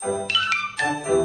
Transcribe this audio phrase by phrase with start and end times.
[0.00, 1.17] Música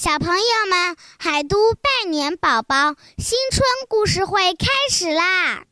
[0.00, 0.34] 小朋友
[0.70, 5.66] 们，海都拜年宝宝新春故事会开始啦！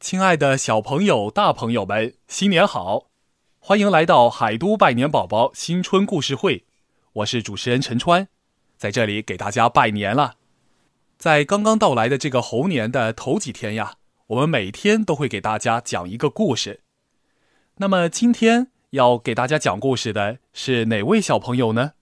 [0.00, 3.08] 亲爱的小朋友、大朋友们，新年好！
[3.58, 6.64] 欢迎来到海都拜年宝宝新春故事会，
[7.12, 8.28] 我是主持人陈川，
[8.78, 10.36] 在这里给大家拜年了。
[11.18, 13.96] 在刚刚到来的这个猴年的头几天呀。
[14.30, 16.82] 我们每天都会给大家讲一个故事。
[17.78, 21.94] 那么今天要给大家讲故事的是哪位小朋友呢？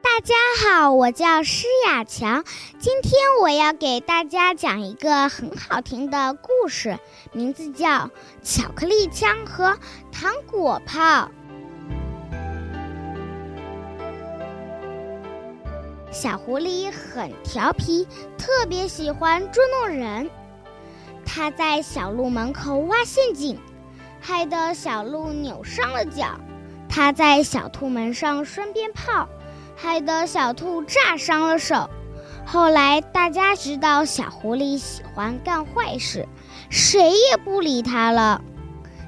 [0.00, 2.44] 大家好，我叫施雅强，
[2.78, 3.12] 今天
[3.42, 6.96] 我要给大家讲一个很好听的故事，
[7.32, 7.88] 名字叫
[8.40, 9.76] 《巧克力枪和
[10.12, 11.00] 糖果炮》。
[16.12, 20.30] 小狐狸很调皮，特别喜欢捉弄人。
[21.24, 23.58] 它在小鹿门口挖陷阱，
[24.20, 26.38] 害得小鹿扭伤了脚；
[26.86, 29.26] 它在小兔门上拴鞭炮，
[29.74, 31.88] 害得小兔炸伤了手。
[32.44, 36.28] 后来大家知道小狐狸喜欢干坏事，
[36.68, 38.42] 谁也不理它了。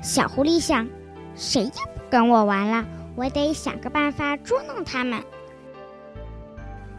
[0.03, 0.89] 小狐狸想，
[1.37, 5.23] 谁也不跟我玩了，我得想个办法捉弄他们。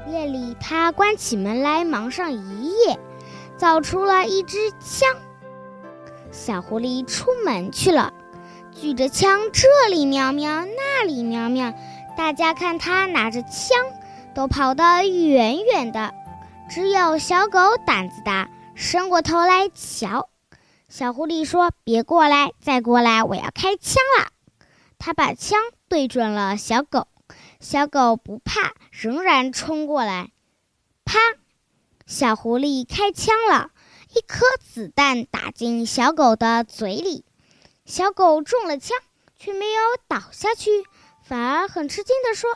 [0.07, 2.99] 夜里，他关起门来忙上一夜，
[3.57, 5.09] 造出了一支枪。
[6.31, 8.13] 小狐狸出门去了，
[8.71, 11.73] 举着枪这里喵喵，那里喵喵。
[12.17, 13.77] 大家看他拿着枪，
[14.33, 16.13] 都跑得远远的。
[16.69, 20.29] 只有小狗胆子大，伸过头来瞧。
[20.87, 24.27] 小狐狸说：“别过来，再过来，我要开枪了。”
[24.97, 27.07] 他把枪对准了小狗。
[27.59, 30.31] 小狗不怕，仍然冲过来。
[31.03, 31.19] 啪！
[32.05, 33.71] 小狐狸开枪了，
[34.13, 37.25] 一颗子弹打进小狗的嘴里。
[37.85, 38.97] 小狗中了枪，
[39.37, 40.69] 却没有倒下去，
[41.23, 42.49] 反而很吃惊地说：“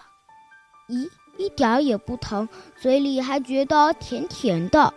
[0.87, 2.47] 咦，一点也不疼，
[2.79, 4.93] 嘴里还觉得甜甜的。”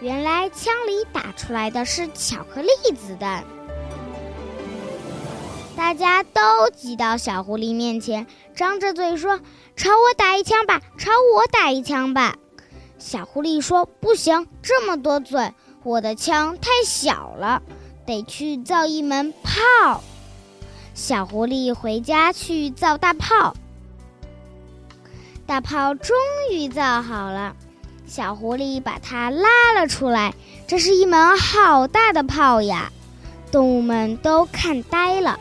[0.00, 3.44] 原来枪里打出来的是巧克力子弹。
[5.84, 9.38] 大家都挤到小狐狸面前，张着嘴说
[9.76, 12.36] ：“朝我打一枪吧，朝我打一枪吧。”
[12.98, 15.52] 小狐狸说：“不行，这么多嘴，
[15.82, 17.60] 我的枪太小了，
[18.06, 20.02] 得去造一门炮。”
[20.94, 23.54] 小狐狸回家去造大炮，
[25.44, 26.16] 大炮终
[26.50, 27.54] 于造好了。
[28.06, 30.32] 小狐狸把它拉了出来，
[30.66, 32.90] 这是一门好大的炮呀！
[33.52, 35.38] 动物们都看呆了。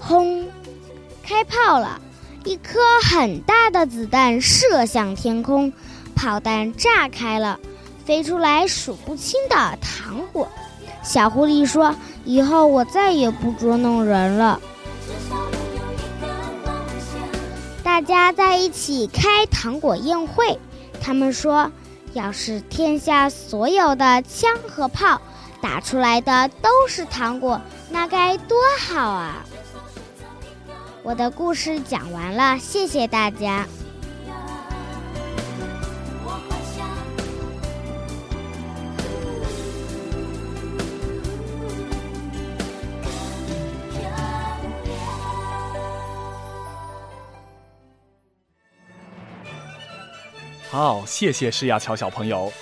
[0.00, 0.48] 轰！
[1.22, 2.00] 开炮了，
[2.44, 5.72] 一颗很大的子弹射向天空，
[6.16, 7.60] 炮弹炸开了，
[8.04, 10.48] 飞出来数不清的糖果。
[11.04, 11.94] 小狐狸说
[12.24, 14.60] ：“以后我再也不捉弄人了。”
[17.84, 20.58] 大家在一起开糖果宴会，
[21.00, 21.70] 他们说
[22.12, 25.20] ：“要是天下所有的枪和炮
[25.62, 27.60] 打出来的都是糖果，
[27.90, 29.44] 那该多好啊！”
[31.02, 33.66] 我的故事讲完了，谢谢大家。
[50.70, 52.52] 好，谢谢施亚乔小朋友。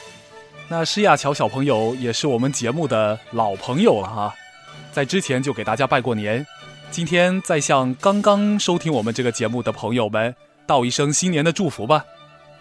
[0.69, 4.35] 那施亚乔小朋友也是我们节目的老朋友了哈，
[4.91, 6.47] 在之前就给大家拜过年。
[6.91, 10.35] 今天再向刚刚收听我们这个节目的朋友们
[10.67, 12.05] 道一声新年的祝福吧。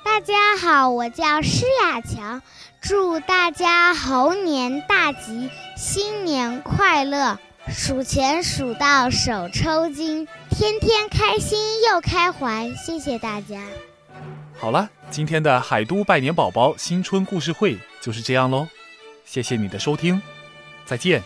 [0.03, 2.41] 大家好，我叫施雅强，
[2.81, 7.39] 祝大家猴年大吉，新年快乐，
[7.69, 11.59] 数钱数到手抽筋，天天开心
[11.89, 12.69] 又开怀。
[12.73, 13.61] 谢谢大家。
[14.59, 18.67] 好了，今天的海都拜年宝宝新春故事会就是这样喽，
[19.25, 20.21] 谢谢你的收听，
[20.85, 21.23] 再见。